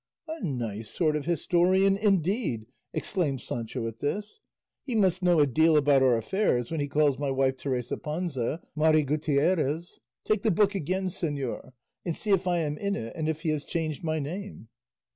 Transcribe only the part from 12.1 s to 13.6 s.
see if I am in it and if he